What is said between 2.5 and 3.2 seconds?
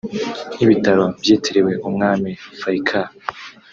Faical